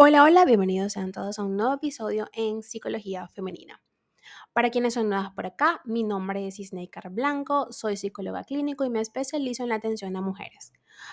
Hola, 0.00 0.22
hola, 0.22 0.44
bienvenidos 0.44 0.92
sean 0.92 1.10
todos 1.10 1.40
a 1.40 1.42
un 1.42 1.56
nuevo 1.56 1.74
episodio 1.74 2.28
en 2.32 2.62
Psicología 2.62 3.26
Femenina. 3.26 3.82
Para 4.52 4.70
quienes 4.70 4.94
son 4.94 5.08
nuevas 5.08 5.32
por 5.32 5.44
acá, 5.44 5.80
mi 5.84 6.04
nombre 6.04 6.46
es 6.46 6.60
Isneikar 6.60 7.10
Blanco, 7.10 7.72
soy 7.72 7.96
psicóloga 7.96 8.44
clínico 8.44 8.84
y 8.84 8.90
me 8.90 9.00
especializo 9.00 9.64
en 9.64 9.70
la 9.70 9.74
atención 9.74 10.14
a 10.14 10.20
mujeres, 10.20 10.72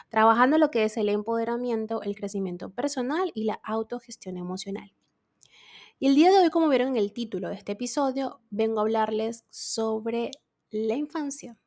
trabajando 0.09 0.59
lo 0.59 0.69
que 0.69 0.83
es 0.83 0.97
el 0.97 1.09
empoderamiento, 1.09 2.03
el 2.03 2.15
crecimiento 2.15 2.69
personal 2.75 3.31
y 3.33 3.45
la 3.45 3.59
autogestión 3.63 4.37
emocional. 4.37 4.93
Y 5.97 6.05
el 6.05 6.13
día 6.13 6.29
de 6.29 6.37
hoy, 6.37 6.51
como 6.51 6.69
vieron 6.69 6.89
en 6.89 6.97
el 6.97 7.11
título 7.11 7.49
de 7.49 7.55
este 7.55 7.71
episodio, 7.71 8.39
vengo 8.51 8.77
a 8.77 8.83
hablarles 8.83 9.45
sobre 9.49 10.29
la 10.69 10.93
infancia. 10.93 11.57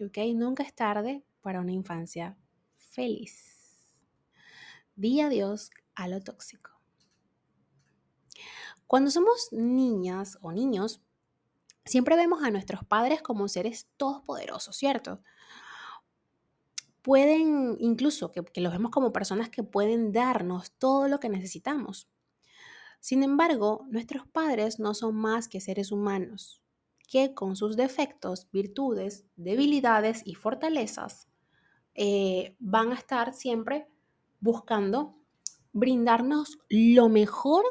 ¿Ok? 0.00 0.18
Nunca 0.34 0.64
es 0.64 0.74
tarde 0.74 1.22
para 1.42 1.60
una 1.60 1.70
infancia 1.70 2.36
feliz. 2.76 3.54
Di 4.96 5.20
adiós 5.20 5.70
a 5.96 6.06
lo 6.08 6.20
tóxico. 6.20 6.70
Cuando 8.86 9.10
somos 9.10 9.48
niñas 9.50 10.38
o 10.42 10.52
niños, 10.52 11.00
siempre 11.84 12.16
vemos 12.16 12.42
a 12.44 12.50
nuestros 12.50 12.84
padres 12.84 13.20
como 13.22 13.48
seres 13.48 13.88
todopoderosos, 13.96 14.76
¿cierto? 14.76 15.20
Pueden, 17.02 17.76
incluso 17.80 18.30
que, 18.30 18.44
los 18.60 18.72
vemos 18.72 18.90
como 18.90 19.12
personas 19.12 19.48
que 19.48 19.62
pueden 19.62 20.12
darnos 20.12 20.72
todo 20.72 21.08
lo 21.08 21.18
que 21.18 21.28
necesitamos. 21.28 22.08
Sin 23.00 23.22
embargo, 23.22 23.86
nuestros 23.88 24.26
padres 24.26 24.78
no 24.78 24.94
son 24.94 25.16
más 25.16 25.48
que 25.48 25.60
seres 25.60 25.92
humanos, 25.92 26.60
que 27.08 27.34
con 27.34 27.56
sus 27.56 27.76
defectos, 27.76 28.48
virtudes, 28.52 29.24
debilidades 29.36 30.22
y 30.24 30.34
fortalezas 30.34 31.28
eh, 31.94 32.56
van 32.58 32.90
a 32.90 32.96
estar 32.96 33.32
siempre 33.32 33.88
buscando 34.40 35.16
brindarnos 35.76 36.58
lo 36.70 37.10
mejor 37.10 37.62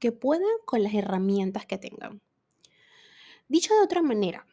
que 0.00 0.10
puedan 0.10 0.48
con 0.64 0.82
las 0.82 0.94
herramientas 0.94 1.66
que 1.66 1.76
tengan. 1.76 2.22
Dicho 3.46 3.74
de 3.74 3.82
otra 3.82 4.00
manera, 4.00 4.46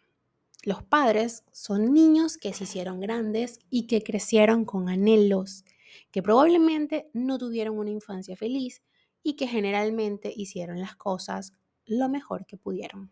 los 0.64 0.84
padres 0.84 1.46
son 1.54 1.94
niños 1.94 2.38
que 2.38 2.54
se 2.54 2.66
hicieron 2.66 3.00
grandes 3.00 3.60
y 3.70 3.88
que 3.88 4.04
crecieron 4.04 4.66
con 4.66 4.90
anhelos, 4.90 5.64
que 6.12 6.22
probablemente 6.22 7.10
no 7.14 7.38
tuvieron 7.38 7.78
una 7.78 7.92
infancia 7.92 8.36
feliz 8.36 8.84
y 9.24 9.38
que 9.38 9.48
generalmente 9.48 10.34
hicieron 10.36 10.82
las 10.82 10.98
cosas 10.98 11.54
lo 11.86 12.10
mejor 12.10 12.46
que 12.46 12.58
pudieron. 12.58 13.12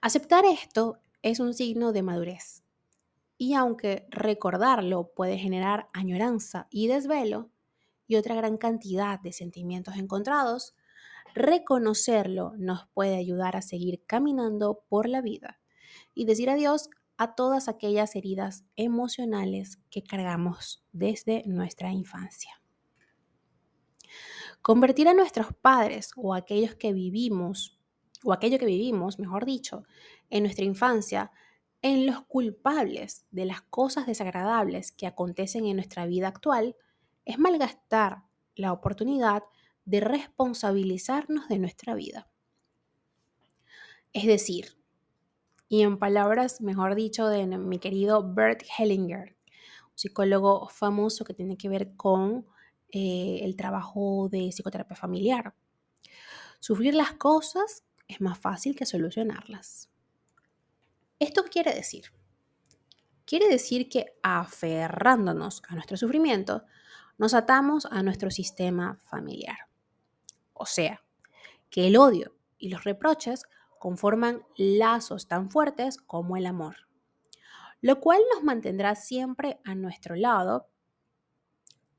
Aceptar 0.00 0.46
esto 0.46 0.98
es 1.20 1.40
un 1.40 1.52
signo 1.52 1.92
de 1.92 2.02
madurez. 2.02 2.62
Y 3.36 3.52
aunque 3.52 4.06
recordarlo 4.08 5.12
puede 5.14 5.36
generar 5.36 5.90
añoranza 5.92 6.68
y 6.70 6.88
desvelo, 6.88 7.50
y 8.06 8.16
otra 8.16 8.34
gran 8.34 8.56
cantidad 8.56 9.20
de 9.20 9.32
sentimientos 9.32 9.96
encontrados, 9.96 10.74
reconocerlo 11.34 12.52
nos 12.56 12.86
puede 12.94 13.16
ayudar 13.16 13.56
a 13.56 13.62
seguir 13.62 14.02
caminando 14.06 14.84
por 14.88 15.08
la 15.08 15.20
vida 15.20 15.60
y 16.14 16.24
decir 16.24 16.50
adiós 16.50 16.88
a 17.18 17.34
todas 17.34 17.68
aquellas 17.68 18.14
heridas 18.14 18.64
emocionales 18.76 19.78
que 19.90 20.02
cargamos 20.02 20.84
desde 20.92 21.42
nuestra 21.46 21.92
infancia. 21.92 22.60
Convertir 24.62 25.08
a 25.08 25.14
nuestros 25.14 25.48
padres 25.54 26.10
o 26.16 26.34
aquellos 26.34 26.74
que 26.74 26.92
vivimos, 26.92 27.78
o 28.24 28.32
aquello 28.32 28.58
que 28.58 28.66
vivimos, 28.66 29.18
mejor 29.18 29.46
dicho, 29.46 29.84
en 30.28 30.42
nuestra 30.42 30.64
infancia, 30.64 31.30
en 31.82 32.06
los 32.06 32.22
culpables 32.22 33.26
de 33.30 33.44
las 33.44 33.62
cosas 33.62 34.06
desagradables 34.06 34.90
que 34.92 35.06
acontecen 35.06 35.66
en 35.66 35.76
nuestra 35.76 36.06
vida 36.06 36.28
actual, 36.28 36.76
es 37.26 37.38
malgastar 37.38 38.22
la 38.54 38.72
oportunidad 38.72 39.42
de 39.84 40.00
responsabilizarnos 40.00 41.48
de 41.48 41.58
nuestra 41.58 41.94
vida. 41.94 42.30
Es 44.14 44.24
decir, 44.24 44.78
y 45.68 45.82
en 45.82 45.98
palabras, 45.98 46.60
mejor 46.60 46.94
dicho, 46.94 47.26
de 47.26 47.46
mi 47.46 47.78
querido 47.78 48.32
Bert 48.32 48.62
Hellinger, 48.78 49.36
un 49.90 49.98
psicólogo 49.98 50.68
famoso 50.68 51.24
que 51.24 51.34
tiene 51.34 51.58
que 51.58 51.68
ver 51.68 51.96
con 51.96 52.46
eh, 52.90 53.40
el 53.42 53.56
trabajo 53.56 54.28
de 54.30 54.48
psicoterapia 54.50 54.96
familiar. 54.96 55.54
Sufrir 56.60 56.94
las 56.94 57.12
cosas 57.14 57.84
es 58.06 58.20
más 58.20 58.38
fácil 58.38 58.76
que 58.76 58.86
solucionarlas. 58.86 59.90
¿Esto 61.18 61.42
qué 61.44 61.50
quiere 61.50 61.74
decir? 61.74 62.12
Quiere 63.24 63.48
decir 63.48 63.88
que 63.88 64.16
aferrándonos 64.22 65.62
a 65.68 65.74
nuestro 65.74 65.96
sufrimiento, 65.96 66.64
nos 67.18 67.34
atamos 67.34 67.86
a 67.86 68.02
nuestro 68.02 68.30
sistema 68.30 68.98
familiar. 69.02 69.58
O 70.52 70.66
sea, 70.66 71.02
que 71.70 71.86
el 71.86 71.96
odio 71.96 72.34
y 72.58 72.68
los 72.68 72.84
reproches 72.84 73.42
conforman 73.78 74.44
lazos 74.56 75.28
tan 75.28 75.50
fuertes 75.50 75.98
como 75.98 76.36
el 76.36 76.46
amor, 76.46 76.76
lo 77.80 78.00
cual 78.00 78.20
nos 78.34 78.42
mantendrá 78.42 78.94
siempre 78.94 79.60
a 79.64 79.74
nuestro 79.74 80.16
lado 80.16 80.68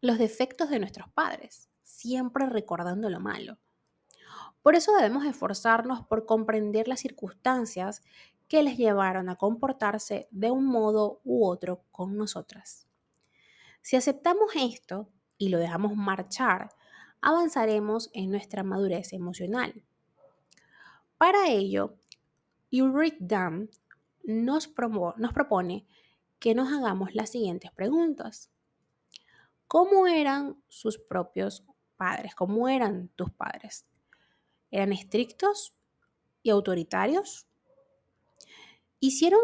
los 0.02 0.18
defectos 0.18 0.70
de 0.70 0.80
nuestros 0.80 1.10
padres, 1.10 1.70
siempre 1.84 2.48
recordando 2.48 3.10
lo 3.10 3.20
malo. 3.20 3.58
Por 4.62 4.76
eso 4.76 4.94
debemos 4.94 5.26
esforzarnos 5.26 6.06
por 6.06 6.26
comprender 6.26 6.88
las 6.88 7.00
circunstancias 7.00 8.02
que 8.48 8.64
les 8.64 8.78
llevaron 8.78 9.30
a 9.30 9.36
comportarse 9.36 10.28
de 10.32 10.52
un 10.52 10.66
modo 10.66 11.22
u 11.24 11.46
otro 11.46 11.84
con 11.92 12.18
nosotras. 12.18 12.87
Si 13.88 13.96
aceptamos 13.96 14.52
esto 14.54 15.08
y 15.38 15.48
lo 15.48 15.60
dejamos 15.60 15.96
marchar, 15.96 16.76
avanzaremos 17.22 18.10
en 18.12 18.30
nuestra 18.30 18.62
madurez 18.62 19.14
emocional. 19.14 19.82
Para 21.18 21.48
ello, 21.48 21.96
Ulrich 22.70 23.18
nos, 24.26 24.74
nos 25.16 25.34
propone 25.34 25.88
que 26.38 26.54
nos 26.54 26.74
hagamos 26.74 27.16
las 27.16 27.30
siguientes 27.30 27.72
preguntas. 27.72 28.52
¿Cómo 29.70 30.06
eran 30.06 30.62
sus 30.68 30.98
propios 30.98 31.66
padres? 31.96 32.36
¿Cómo 32.36 32.68
eran 32.68 33.08
tus 33.16 33.32
padres? 33.32 33.86
¿Eran 34.70 34.92
estrictos 34.92 35.78
y 36.44 36.50
autoritarios? 36.50 37.48
¿Hicieron 39.00 39.40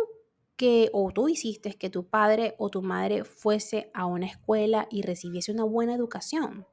que 0.56 0.90
o 0.94 1.12
tú 1.12 1.30
hiciste 1.30 1.74
que 1.74 1.90
tu 1.90 2.08
padre 2.08 2.56
o 2.58 2.69
tu 2.69 2.81
madre 2.81 3.24
fuese 3.24 3.90
a 3.94 4.06
una 4.06 4.28
escuela 4.28 4.88
y 4.91 5.02
recibiese 5.02 5.52
una 5.52 5.64
buena 5.64 5.96
educación. 5.96 6.68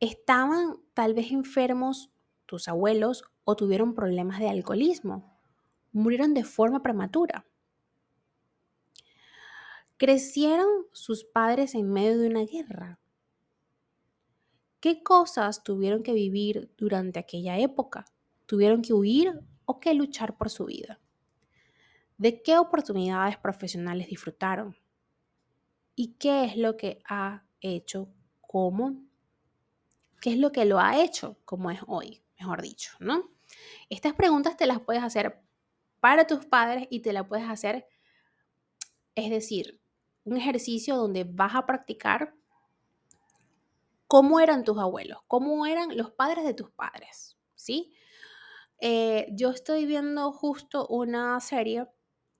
Estaban 0.00 0.76
tal 0.94 1.14
vez 1.14 1.32
enfermos 1.32 2.10
tus 2.46 2.68
abuelos 2.68 3.24
o 3.44 3.56
tuvieron 3.56 3.94
problemas 3.94 4.38
de 4.38 4.48
alcoholismo. 4.48 5.36
Murieron 5.92 6.34
de 6.34 6.44
forma 6.44 6.82
prematura. 6.82 7.44
Crecieron 9.96 10.68
sus 10.92 11.24
padres 11.24 11.74
en 11.74 11.90
medio 11.90 12.18
de 12.18 12.28
una 12.28 12.44
guerra. 12.44 13.00
¿Qué 14.80 15.02
cosas 15.02 15.64
tuvieron 15.64 16.04
que 16.04 16.12
vivir 16.12 16.72
durante 16.78 17.18
aquella 17.18 17.58
época? 17.58 18.04
¿Tuvieron 18.46 18.80
que 18.80 18.92
huir 18.92 19.32
o 19.64 19.80
que 19.80 19.92
luchar 19.94 20.36
por 20.36 20.50
su 20.50 20.66
vida? 20.66 21.00
De 22.18 22.42
qué 22.42 22.58
oportunidades 22.58 23.38
profesionales 23.38 24.08
disfrutaron 24.08 24.76
y 25.94 26.14
qué 26.14 26.44
es 26.44 26.56
lo 26.56 26.76
que 26.76 27.00
ha 27.08 27.44
hecho 27.60 28.08
como, 28.40 29.02
qué 30.20 30.30
es 30.30 30.38
lo 30.38 30.52
que 30.52 30.64
lo 30.64 30.80
ha 30.80 31.00
hecho 31.00 31.38
como 31.44 31.70
es 31.70 31.80
hoy, 31.86 32.22
mejor 32.38 32.60
dicho, 32.60 32.92
¿no? 32.98 33.30
Estas 33.88 34.14
preguntas 34.14 34.56
te 34.56 34.66
las 34.66 34.80
puedes 34.80 35.02
hacer 35.02 35.40
para 36.00 36.26
tus 36.26 36.44
padres 36.44 36.86
y 36.90 37.00
te 37.00 37.12
las 37.12 37.26
puedes 37.26 37.48
hacer, 37.48 37.86
es 39.14 39.30
decir, 39.30 39.80
un 40.24 40.36
ejercicio 40.36 40.96
donde 40.96 41.24
vas 41.24 41.54
a 41.54 41.66
practicar 41.66 42.34
cómo 44.06 44.40
eran 44.40 44.64
tus 44.64 44.78
abuelos, 44.78 45.20
cómo 45.28 45.66
eran 45.66 45.96
los 45.96 46.10
padres 46.10 46.44
de 46.44 46.54
tus 46.54 46.70
padres, 46.70 47.36
¿sí? 47.54 47.94
Eh, 48.80 49.28
yo 49.32 49.50
estoy 49.50 49.86
viendo 49.86 50.32
justo 50.32 50.86
una 50.86 51.40
serie 51.40 51.86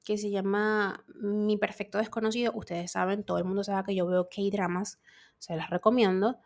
que 0.09 0.17
se 0.17 0.31
llama 0.31 1.05
Mi 1.21 1.59
Perfecto 1.59 1.99
Desconocido. 1.99 2.53
Ustedes 2.55 2.93
saben, 2.93 3.25
todo 3.25 3.37
el 3.37 3.45
mundo 3.45 3.63
sabe 3.63 3.89
que 3.89 3.95
yo 3.95 4.07
veo 4.07 4.31
K-dramas, 4.31 4.99
se 5.37 5.55
las 5.55 5.69
recomiendo. 5.69 6.39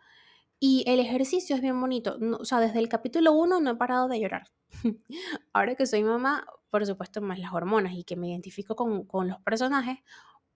Y 0.58 0.82
el 0.88 0.98
ejercicio 0.98 1.54
es 1.54 1.62
bien 1.62 1.80
bonito. 1.80 2.18
o 2.40 2.44
sea, 2.44 2.58
desde 2.58 2.80
el 2.80 2.88
capítulo 2.88 3.30
1 3.34 3.60
no 3.60 3.70
he 3.70 3.76
parado 3.76 4.08
de 4.08 4.18
llorar. 4.18 4.50
Ahora 5.52 5.76
que 5.76 5.86
soy 5.86 6.02
mamá, 6.02 6.44
por 6.70 6.84
supuesto, 6.84 7.22
más 7.22 7.38
las 7.38 7.52
hormonas 7.52 7.92
y 7.94 8.02
que 8.02 8.16
me 8.16 8.30
identifico 8.30 8.74
con, 8.74 9.04
con 9.06 9.28
los 9.28 9.40
personajes, 9.42 9.98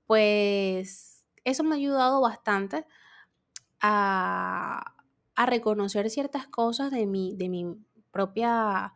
pues 0.06 1.25
eso 1.44 1.62
me 1.62 1.76
ha 1.76 1.79
ayudado 1.79 2.20
bastante 2.20 2.87
a, 3.81 4.97
a 5.37 5.47
reconocer 5.47 6.11
ciertas 6.11 6.49
cosas 6.49 6.91
de 6.91 7.06
mi, 7.06 7.37
de 7.37 7.49
mi 7.49 7.67
propia, 8.11 8.93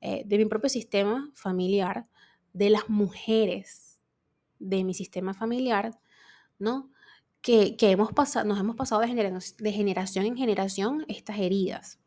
eh, 0.00 0.22
de 0.26 0.38
mi 0.38 0.44
propio 0.44 0.70
sistema 0.70 1.28
familiar 1.34 2.06
de 2.52 2.70
las 2.70 2.88
mujeres 2.88 4.00
de 4.58 4.84
mi 4.84 4.94
sistema 4.94 5.34
familiar, 5.34 5.98
¿no? 6.58 6.92
que, 7.42 7.76
hemos 7.80 8.12
pasado, 8.12 8.46
nos 8.46 8.58
hemos 8.58 8.76
pasado 8.76 9.00
de, 9.02 9.72
generación 9.72 10.24
en 10.24 10.36
generación 10.36 11.04
estas 11.08 11.38
heridas. 11.38 11.98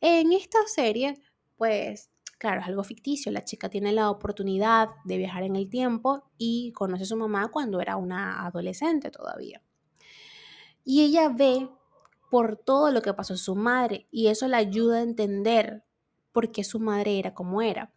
En 0.00 0.32
esta 0.32 0.58
serie, 0.66 1.20
pues 1.56 2.10
claro, 2.38 2.60
es 2.60 2.66
algo 2.66 2.82
ficticio. 2.82 3.30
La 3.30 3.44
chica 3.44 3.68
tiene 3.68 3.92
la 3.92 4.10
oportunidad 4.10 4.88
de 5.04 5.18
viajar 5.18 5.42
en 5.42 5.56
el 5.56 5.68
tiempo 5.68 6.24
y 6.38 6.72
conoce 6.72 7.04
a 7.04 7.06
su 7.06 7.16
mamá 7.16 7.48
cuando 7.48 7.80
era 7.80 7.96
una 7.96 8.46
adolescente 8.46 9.10
todavía. 9.10 9.62
Y 10.84 11.02
ella 11.02 11.28
ve 11.28 11.68
por 12.30 12.56
todo 12.56 12.90
lo 12.90 13.02
que 13.02 13.14
pasó 13.14 13.34
a 13.34 13.38
su 13.38 13.54
madre 13.54 14.06
y 14.10 14.28
eso 14.28 14.48
le 14.48 14.56
ayuda 14.56 14.98
a 14.98 15.02
entender 15.02 15.84
por 16.32 16.50
qué 16.50 16.64
su 16.64 16.80
madre 16.80 17.18
era 17.18 17.34
como 17.34 17.60
era. 17.62 17.92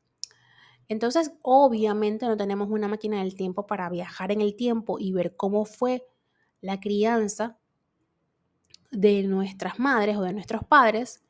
Entonces, 0.90 1.32
obviamente 1.44 2.26
no 2.26 2.36
tenemos 2.36 2.68
una 2.70 2.88
máquina 2.88 3.20
del 3.20 3.36
tiempo 3.36 3.68
para 3.68 3.90
viajar 3.90 4.32
en 4.32 4.42
el 4.42 4.56
tiempo 4.56 4.98
y 5.00 5.14
ver 5.14 5.36
cómo 5.38 5.64
fue 5.64 6.04
la 6.62 6.80
crianza 6.80 7.60
de 8.92 9.22
nuestras 9.24 9.78
madres 9.78 10.18
o 10.18 10.24
de 10.24 10.34
nuestros 10.34 10.64
padres, 10.64 11.24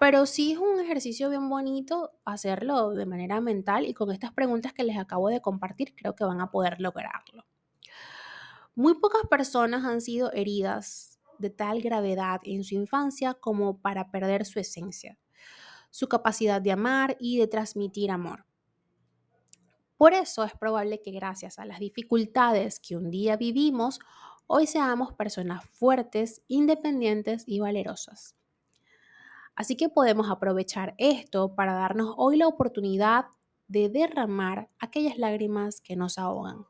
pero 0.00 0.26
sí 0.26 0.52
es 0.52 0.58
un 0.58 0.80
ejercicio 0.80 1.30
bien 1.30 1.48
bonito 1.48 2.10
hacerlo 2.24 2.90
de 2.90 3.06
manera 3.06 3.40
mental 3.40 3.86
y 3.86 3.94
con 3.94 4.10
estas 4.10 4.32
preguntas 4.32 4.72
que 4.72 4.82
les 4.82 4.98
acabo 4.98 5.28
de 5.28 5.40
compartir 5.40 5.94
creo 5.94 6.16
que 6.16 6.24
van 6.24 6.40
a 6.40 6.50
poder 6.50 6.80
lograrlo. 6.80 7.46
Muy 8.74 8.94
pocas 8.94 9.22
personas 9.30 9.84
han 9.84 10.00
sido 10.00 10.32
heridas 10.32 11.20
de 11.38 11.50
tal 11.50 11.80
gravedad 11.80 12.40
en 12.42 12.64
su 12.64 12.74
infancia 12.74 13.34
como 13.34 13.78
para 13.78 14.10
perder 14.10 14.44
su 14.44 14.58
esencia, 14.58 15.16
su 15.90 16.08
capacidad 16.08 16.60
de 16.60 16.72
amar 16.72 17.16
y 17.20 17.38
de 17.38 17.46
transmitir 17.46 18.10
amor. 18.10 18.44
Por 19.96 20.12
eso 20.12 20.44
es 20.44 20.52
probable 20.54 21.00
que 21.02 21.12
gracias 21.12 21.58
a 21.58 21.64
las 21.64 21.78
dificultades 21.78 22.80
que 22.80 22.96
un 22.96 23.10
día 23.10 23.36
vivimos, 23.36 24.00
hoy 24.46 24.66
seamos 24.66 25.12
personas 25.12 25.64
fuertes, 25.70 26.42
independientes 26.48 27.44
y 27.46 27.60
valerosas. 27.60 28.36
Así 29.54 29.76
que 29.76 29.88
podemos 29.88 30.30
aprovechar 30.30 30.94
esto 30.98 31.54
para 31.54 31.74
darnos 31.74 32.14
hoy 32.16 32.36
la 32.36 32.48
oportunidad 32.48 33.26
de 33.68 33.88
derramar 33.88 34.68
aquellas 34.78 35.16
lágrimas 35.16 35.80
que 35.80 35.94
nos 35.94 36.18
ahogan, 36.18 36.66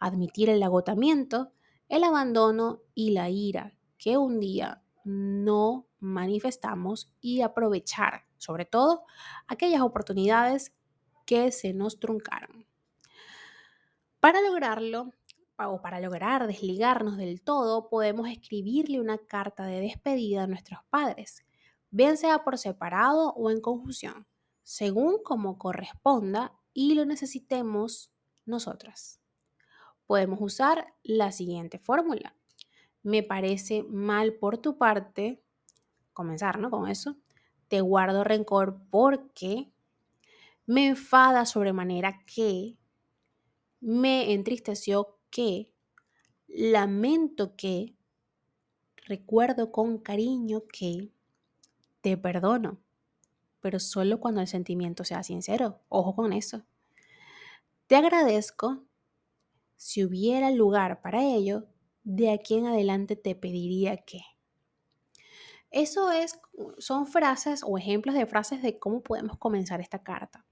admitir 0.00 0.50
el 0.50 0.62
agotamiento, 0.62 1.52
el 1.88 2.02
abandono 2.04 2.80
y 2.94 3.12
la 3.12 3.30
ira 3.30 3.74
que 3.96 4.16
un 4.16 4.40
día 4.40 4.82
no 5.04 5.86
manifestamos 6.00 7.12
y 7.20 7.42
aprovechar, 7.42 8.24
sobre 8.38 8.64
todo, 8.64 9.04
aquellas 9.46 9.82
oportunidades 9.82 10.72
que 11.30 11.52
se 11.52 11.72
nos 11.72 12.00
truncaron. 12.00 12.66
Para 14.18 14.40
lograrlo, 14.40 15.14
o 15.56 15.80
para 15.80 16.00
lograr 16.00 16.48
desligarnos 16.48 17.18
del 17.18 17.40
todo, 17.40 17.88
podemos 17.88 18.28
escribirle 18.28 18.98
una 18.98 19.16
carta 19.16 19.64
de 19.64 19.80
despedida 19.80 20.42
a 20.42 20.46
nuestros 20.48 20.80
padres 20.90 21.44
bien 21.92 22.16
sea 22.16 22.42
por 22.42 22.58
separado 22.58 23.32
o 23.34 23.48
en 23.48 23.60
conjunción, 23.60 24.26
según 24.64 25.22
como 25.22 25.56
corresponda 25.56 26.58
y 26.72 26.94
lo 26.94 27.04
necesitemos 27.04 28.12
nosotras. 28.44 29.20
Podemos 30.06 30.40
usar 30.40 30.94
la 31.04 31.30
siguiente 31.30 31.78
fórmula. 31.78 32.34
Me 33.04 33.22
parece 33.22 33.84
mal 33.84 34.34
por 34.34 34.58
tu 34.58 34.78
parte, 34.78 35.44
comenzar 36.12 36.58
¿no? 36.58 36.70
con 36.70 36.88
eso, 36.88 37.16
te 37.68 37.80
guardo 37.80 38.24
rencor 38.24 38.82
porque 38.90 39.72
me 40.66 40.86
enfada 40.86 41.46
sobremanera 41.46 42.24
que, 42.26 42.76
me 43.80 44.32
entristeció 44.32 45.18
que, 45.30 45.72
lamento 46.46 47.56
que, 47.56 47.96
recuerdo 49.06 49.72
con 49.72 49.98
cariño 49.98 50.62
que, 50.72 51.12
te 52.00 52.16
perdono, 52.16 52.78
pero 53.60 53.78
solo 53.78 54.20
cuando 54.20 54.40
el 54.40 54.46
sentimiento 54.46 55.04
sea 55.04 55.22
sincero. 55.22 55.80
Ojo 55.88 56.14
con 56.14 56.32
eso. 56.32 56.62
Te 57.86 57.96
agradezco. 57.96 58.84
Si 59.76 60.04
hubiera 60.04 60.50
lugar 60.50 61.00
para 61.02 61.24
ello, 61.24 61.66
de 62.04 62.30
aquí 62.30 62.54
en 62.56 62.66
adelante 62.66 63.16
te 63.16 63.34
pediría 63.34 63.96
que. 63.98 64.20
Eso 65.70 66.10
es, 66.10 66.38
son 66.78 67.06
frases 67.06 67.62
o 67.64 67.78
ejemplos 67.78 68.14
de 68.14 68.26
frases 68.26 68.62
de 68.62 68.78
cómo 68.78 69.02
podemos 69.02 69.38
comenzar 69.38 69.80
esta 69.80 70.02
carta. 70.02 70.44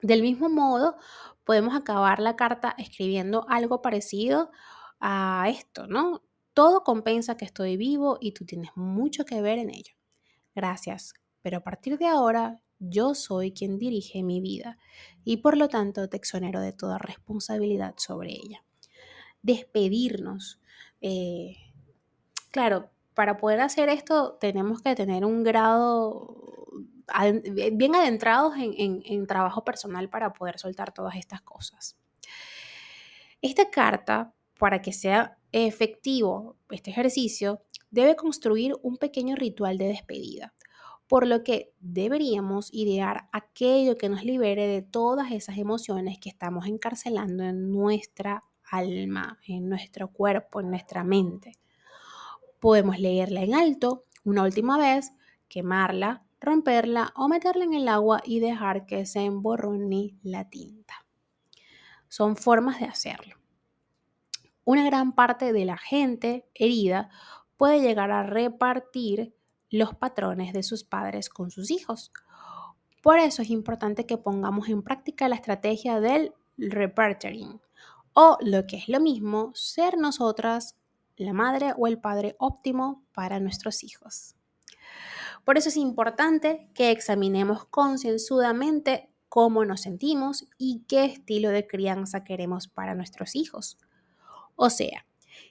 Del 0.00 0.22
mismo 0.22 0.48
modo, 0.48 0.96
podemos 1.44 1.74
acabar 1.74 2.20
la 2.20 2.36
carta 2.36 2.74
escribiendo 2.78 3.46
algo 3.48 3.82
parecido 3.82 4.50
a 5.00 5.46
esto, 5.48 5.86
¿no? 5.86 6.22
Todo 6.54 6.84
compensa 6.84 7.36
que 7.36 7.44
estoy 7.44 7.76
vivo 7.76 8.18
y 8.20 8.32
tú 8.32 8.44
tienes 8.44 8.70
mucho 8.74 9.24
que 9.24 9.40
ver 9.42 9.58
en 9.58 9.70
ello. 9.70 9.94
Gracias, 10.54 11.14
pero 11.42 11.58
a 11.58 11.60
partir 11.62 11.98
de 11.98 12.06
ahora 12.06 12.60
yo 12.78 13.14
soy 13.14 13.52
quien 13.52 13.78
dirige 13.78 14.22
mi 14.22 14.40
vida 14.40 14.78
y 15.24 15.38
por 15.38 15.56
lo 15.56 15.68
tanto 15.68 16.08
te 16.08 16.16
exonero 16.16 16.60
de 16.60 16.72
toda 16.72 16.98
responsabilidad 16.98 17.94
sobre 17.96 18.32
ella. 18.32 18.64
Despedirnos. 19.42 20.60
Eh, 21.00 21.56
claro, 22.50 22.90
para 23.14 23.36
poder 23.36 23.60
hacer 23.60 23.88
esto 23.88 24.36
tenemos 24.40 24.82
que 24.82 24.94
tener 24.94 25.24
un 25.24 25.42
grado 25.42 26.57
bien 27.72 27.94
adentrados 27.94 28.54
en, 28.56 29.02
en 29.04 29.26
trabajo 29.26 29.64
personal 29.64 30.08
para 30.08 30.32
poder 30.32 30.58
soltar 30.58 30.92
todas 30.92 31.16
estas 31.16 31.40
cosas. 31.42 31.96
Esta 33.40 33.70
carta, 33.70 34.34
para 34.58 34.82
que 34.82 34.92
sea 34.92 35.38
efectivo 35.52 36.56
este 36.70 36.90
ejercicio, 36.90 37.62
debe 37.90 38.16
construir 38.16 38.74
un 38.82 38.96
pequeño 38.96 39.36
ritual 39.36 39.78
de 39.78 39.88
despedida, 39.88 40.54
por 41.06 41.26
lo 41.26 41.42
que 41.42 41.72
deberíamos 41.80 42.68
idear 42.72 43.28
aquello 43.32 43.96
que 43.96 44.08
nos 44.08 44.24
libere 44.24 44.66
de 44.66 44.82
todas 44.82 45.32
esas 45.32 45.56
emociones 45.56 46.18
que 46.18 46.28
estamos 46.28 46.66
encarcelando 46.66 47.44
en 47.44 47.70
nuestra 47.70 48.42
alma, 48.70 49.38
en 49.46 49.68
nuestro 49.68 50.08
cuerpo, 50.12 50.60
en 50.60 50.70
nuestra 50.70 51.04
mente. 51.04 51.52
Podemos 52.60 52.98
leerla 52.98 53.42
en 53.42 53.54
alto 53.54 54.04
una 54.24 54.42
última 54.42 54.76
vez, 54.76 55.12
quemarla, 55.48 56.24
romperla 56.40 57.12
o 57.16 57.28
meterla 57.28 57.64
en 57.64 57.74
el 57.74 57.88
agua 57.88 58.22
y 58.24 58.40
dejar 58.40 58.86
que 58.86 59.06
se 59.06 59.20
emborrone 59.20 60.16
la 60.22 60.48
tinta. 60.48 60.94
Son 62.08 62.36
formas 62.36 62.80
de 62.80 62.86
hacerlo. 62.86 63.36
Una 64.64 64.84
gran 64.84 65.12
parte 65.12 65.52
de 65.52 65.64
la 65.64 65.78
gente 65.78 66.48
herida 66.54 67.10
puede 67.56 67.80
llegar 67.80 68.10
a 68.10 68.22
repartir 68.22 69.34
los 69.70 69.94
patrones 69.94 70.52
de 70.52 70.62
sus 70.62 70.84
padres 70.84 71.28
con 71.28 71.50
sus 71.50 71.70
hijos. 71.70 72.12
Por 73.02 73.18
eso 73.18 73.42
es 73.42 73.50
importante 73.50 74.06
que 74.06 74.18
pongamos 74.18 74.68
en 74.68 74.82
práctica 74.82 75.28
la 75.28 75.36
estrategia 75.36 76.00
del 76.00 76.34
repartering 76.56 77.60
o 78.12 78.36
lo 78.40 78.66
que 78.66 78.76
es 78.76 78.88
lo 78.88 79.00
mismo, 79.00 79.52
ser 79.54 79.96
nosotras 79.96 80.76
la 81.16 81.32
madre 81.32 81.72
o 81.76 81.86
el 81.86 82.00
padre 82.00 82.36
óptimo 82.38 83.04
para 83.12 83.40
nuestros 83.40 83.82
hijos. 83.84 84.34
Por 85.48 85.56
eso 85.56 85.70
es 85.70 85.78
importante 85.78 86.68
que 86.74 86.90
examinemos 86.90 87.64
concienzudamente 87.64 89.08
cómo 89.30 89.64
nos 89.64 89.80
sentimos 89.80 90.46
y 90.58 90.84
qué 90.86 91.06
estilo 91.06 91.48
de 91.48 91.66
crianza 91.66 92.22
queremos 92.22 92.68
para 92.68 92.94
nuestros 92.94 93.34
hijos. 93.34 93.78
O 94.56 94.68
sea, 94.68 95.06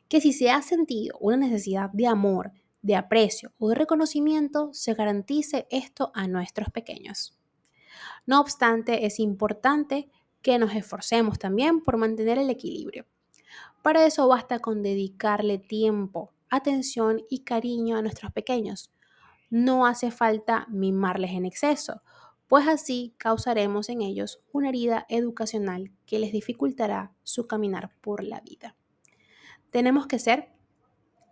que 0.07 0.21
si 0.21 0.33
se 0.33 0.51
ha 0.51 0.61
sentido 0.61 1.17
una 1.19 1.37
necesidad 1.37 1.89
de 1.93 2.05
amor, 2.05 2.51
de 2.83 2.95
aprecio 2.95 3.53
o 3.57 3.69
de 3.69 3.73
reconocimiento, 3.73 4.69
se 4.71 4.93
garantice 4.93 5.65
esto 5.71 6.11
a 6.13 6.27
nuestros 6.27 6.69
pequeños. 6.69 7.35
No 8.27 8.39
obstante, 8.39 9.07
es 9.07 9.19
importante 9.19 10.11
que 10.43 10.59
nos 10.59 10.75
esforcemos 10.75 11.39
también 11.39 11.81
por 11.81 11.97
mantener 11.97 12.37
el 12.37 12.51
equilibrio. 12.51 13.07
Para 13.81 14.05
eso 14.05 14.27
basta 14.27 14.59
con 14.59 14.83
dedicarle 14.83 15.57
tiempo, 15.57 16.33
atención 16.51 17.23
y 17.31 17.39
cariño 17.39 17.97
a 17.97 18.03
nuestros 18.03 18.31
pequeños. 18.31 18.91
No 19.49 19.85
hace 19.85 20.11
falta 20.11 20.65
mimarles 20.69 21.31
en 21.31 21.45
exceso, 21.45 22.01
pues 22.47 22.67
así 22.67 23.13
causaremos 23.17 23.89
en 23.89 24.01
ellos 24.01 24.41
una 24.51 24.69
herida 24.69 25.05
educacional 25.09 25.91
que 26.05 26.19
les 26.19 26.31
dificultará 26.31 27.13
su 27.23 27.47
caminar 27.47 27.91
por 28.01 28.23
la 28.23 28.41
vida 28.41 28.75
tenemos 29.71 30.07
que 30.07 30.19
ser 30.19 30.49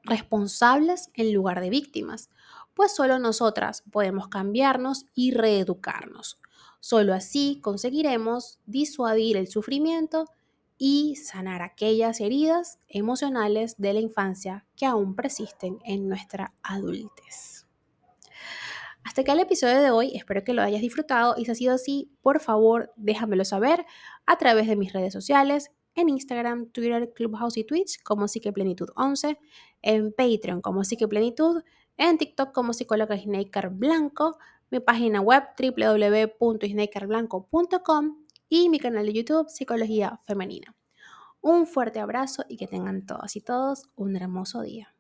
responsables 0.03 1.09
en 1.15 1.33
lugar 1.33 1.61
de 1.61 1.69
víctimas, 1.69 2.29
pues 2.73 2.93
solo 2.93 3.17
nosotras 3.19 3.83
podemos 3.91 4.27
cambiarnos 4.27 5.05
y 5.15 5.31
reeducarnos. 5.31 6.39
Solo 6.79 7.13
así 7.13 7.59
conseguiremos 7.63 8.59
disuadir 8.65 9.37
el 9.37 9.47
sufrimiento 9.47 10.25
y 10.77 11.15
sanar 11.15 11.61
aquellas 11.61 12.19
heridas 12.19 12.79
emocionales 12.87 13.75
de 13.77 13.93
la 13.93 13.99
infancia 13.99 14.65
que 14.75 14.85
aún 14.85 15.15
persisten 15.15 15.79
en 15.83 16.07
nuestra 16.07 16.53
adultez. 16.61 17.64
Hasta 19.05 19.21
acá 19.21 19.31
el 19.33 19.39
episodio 19.39 19.83
de 19.83 19.91
hoy, 19.91 20.15
espero 20.15 20.43
que 20.43 20.53
lo 20.53 20.63
hayas 20.63 20.81
disfrutado 20.81 21.35
y 21.37 21.45
si 21.45 21.51
ha 21.51 21.55
sido 21.55 21.75
así, 21.75 22.11
por 22.23 22.39
favor 22.39 22.91
déjamelo 22.95 23.45
saber 23.45 23.85
a 24.25 24.39
través 24.39 24.67
de 24.67 24.75
mis 24.75 24.93
redes 24.93 25.13
sociales, 25.13 25.69
en 25.93 26.09
Instagram, 26.09 26.71
Twitter, 26.71 27.13
Clubhouse 27.13 27.57
y 27.57 27.63
Twitch 27.63 28.01
como 28.01 28.27
Psiqueplenitud 28.27 28.89
11, 28.95 29.37
en 29.83 30.11
Patreon 30.11 30.61
como 30.61 30.83
Psiqueplenitud, 30.83 31.61
en 31.97 32.17
TikTok 32.17 32.51
como 32.51 32.73
psicóloga 32.73 33.15
Snaker 33.15 33.69
Blanco, 33.69 34.39
mi 34.71 34.79
página 34.79 35.21
web 35.21 35.43
www.snakerblanco.com 35.55 38.25
y 38.49 38.69
mi 38.69 38.79
canal 38.79 39.05
de 39.05 39.13
YouTube 39.13 39.49
Psicología 39.49 40.19
Femenina. 40.25 40.75
Un 41.41 41.67
fuerte 41.67 41.99
abrazo 41.99 42.43
y 42.49 42.57
que 42.57 42.65
tengan 42.65 43.05
todas 43.05 43.35
y 43.35 43.41
todos 43.41 43.83
un 43.95 44.15
hermoso 44.15 44.63
día. 44.63 44.95